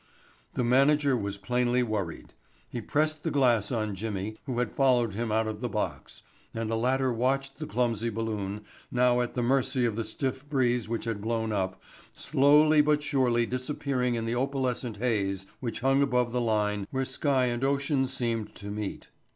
[0.55, 2.33] The manager was plainly worried.
[2.67, 6.23] He pressed the glass on Jimmy, who had followed him out of the box,
[6.55, 8.61] and the latter watched the clumsy balloon,
[8.91, 11.79] now at the mercy of the stiff breeze which had blown up,
[12.13, 17.45] slowly but surely disappearing in the opalescent haze which hung above the line where sky
[17.45, 19.09] and ocean seemed to meet.